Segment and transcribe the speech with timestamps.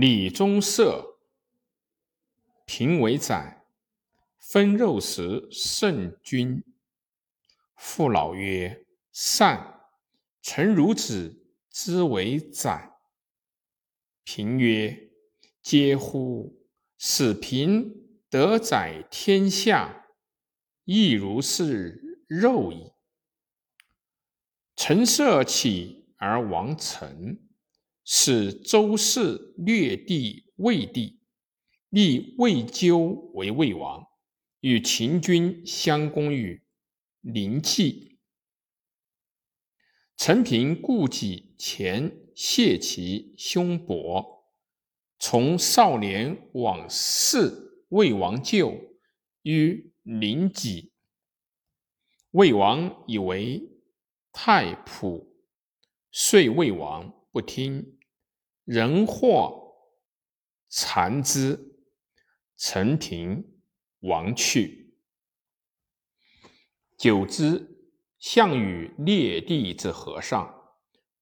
[0.00, 1.18] 李宗社，
[2.64, 3.64] 平为宰，
[4.38, 6.62] 分肉食甚君。
[7.74, 9.90] 父老曰：“善。”
[10.40, 12.92] 臣如子之为宰。
[14.22, 15.10] 平曰
[15.64, 16.64] ：“嗟乎！
[16.96, 20.06] 使平得宰天下，
[20.84, 22.92] 亦如是肉矣。”
[24.76, 27.47] 陈涉起而亡陈，
[28.10, 31.20] 使周氏略地魏地，
[31.90, 32.96] 立魏咎
[33.34, 34.02] 为魏王，
[34.60, 36.62] 与秦军相攻于
[37.20, 38.18] 临济。
[40.16, 44.48] 陈平故己前谢其兄伯，
[45.18, 48.74] 从少年往事魏王咎
[49.42, 50.92] 于临济。
[52.30, 53.74] 魏王以为。
[54.30, 55.26] 太仆
[56.12, 57.97] 遂魏王不听，
[58.68, 59.78] 人或
[60.68, 61.80] 残之，
[62.58, 63.42] 陈平
[64.00, 64.94] 亡去。
[66.98, 67.66] 久之，
[68.18, 70.54] 项羽列地之河上，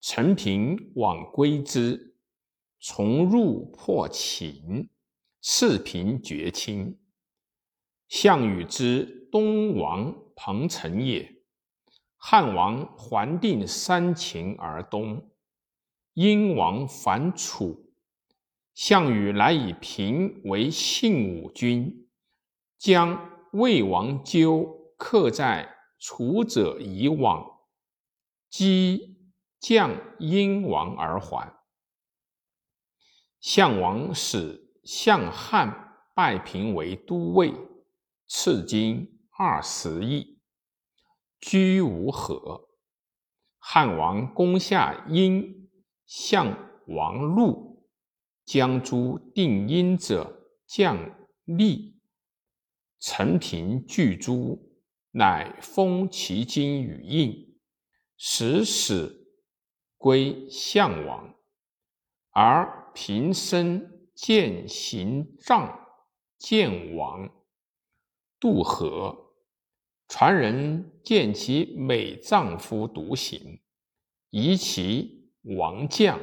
[0.01, 2.17] 陈平往归之，
[2.81, 4.91] 从入破秦，
[5.41, 6.99] 赤平绝亲。
[8.09, 11.33] 项羽之东王彭城也。
[12.17, 15.31] 汉王还定三秦而东，
[16.17, 17.93] 燕王反楚，
[18.73, 22.09] 项羽乃以平为信武君，
[22.79, 27.45] 将魏王纠克在楚者以往，
[28.49, 29.19] 击
[29.61, 31.55] 将燕王而还。
[33.39, 37.53] 项王使项汉拜平为都尉，
[38.27, 40.41] 赐金二十亿。
[41.39, 42.71] 居无何。
[43.59, 45.66] 汉王攻下殷，
[46.07, 47.85] 项王怒，
[48.45, 52.01] 将诸定殷者将立。
[52.99, 54.73] 陈平拒诸，
[55.11, 57.59] 乃封其金于印，
[58.17, 59.29] 使使
[59.97, 61.35] 归项王。
[62.31, 65.87] 而平生见行杖，
[66.39, 67.31] 见王
[68.39, 69.33] 渡河。
[70.09, 73.61] 传人见其美丈夫独行，
[74.31, 75.16] 疑其
[75.47, 76.21] 王将，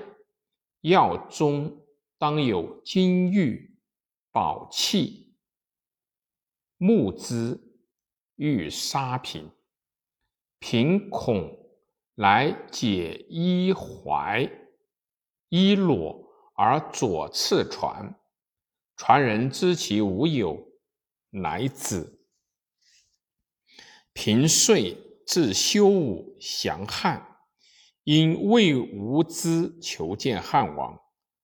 [0.81, 1.85] 要中
[2.17, 3.78] 当有金玉
[4.31, 5.34] 宝器，
[6.78, 7.59] 木之
[8.35, 9.50] 欲杀平。
[10.59, 11.57] 平恐
[12.16, 14.50] 来解衣怀
[15.50, 16.25] 衣裸
[16.56, 18.19] 而左次传，
[18.95, 20.66] 传人知其无有，
[21.29, 22.19] 乃止。
[24.13, 27.32] 平遂自修武降汉，
[28.03, 30.99] 因魏无资求见汉王，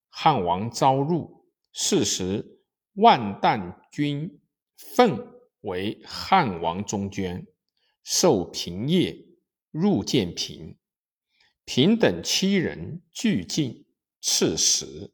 [0.08, 1.46] 汉王召入。
[1.72, 2.60] 是时，
[2.94, 4.40] 万旦君
[4.76, 5.16] 奋
[5.60, 7.46] 为汉王中捐，
[8.02, 9.16] 受平业，
[9.70, 10.76] 入见平。
[11.64, 13.86] 平等七人俱进，
[14.20, 15.12] 赐食。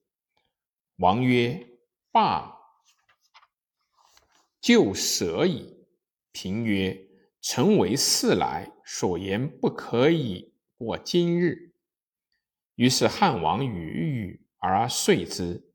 [0.96, 1.66] 王曰
[2.10, 2.56] ：“罢，
[4.60, 5.86] 就舍矣。”
[6.32, 7.02] 平曰。
[7.42, 11.74] 臣为事来，所言不可以过今日。
[12.74, 15.72] 于是汉王语语而遂之。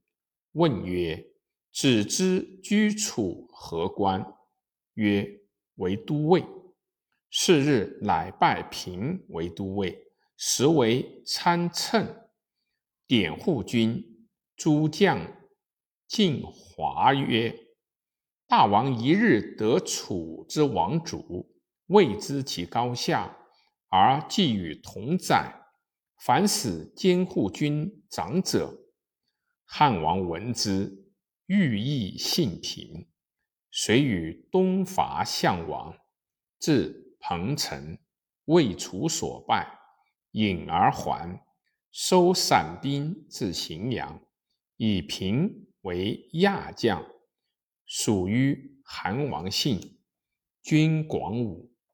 [0.53, 1.27] 问曰
[1.73, 4.23] ：“子之居处何官？”
[4.95, 5.41] 曰
[5.75, 6.45] ：“为都尉。”
[7.29, 12.13] 是日，乃拜平为都尉，实为参乘。
[13.07, 15.19] 典护军诸将
[16.07, 17.57] 进华曰
[18.47, 21.49] ：“大王一日得楚之王主。”
[21.87, 23.37] 未知其高下，
[23.93, 25.53] 而既与同宰，
[26.17, 28.73] 凡使监护军长者。
[29.65, 31.11] 汉王闻之，
[31.45, 33.09] 欲议信平，
[33.69, 35.93] 遂与东伐项王，
[36.57, 37.97] 至彭城，
[38.45, 39.77] 为楚所败，
[40.31, 41.43] 引而还，
[41.91, 44.21] 收散兵至荥阳，
[44.77, 47.05] 以平为亚将，
[47.85, 49.99] 属于韩王信，
[50.61, 51.70] 军广武。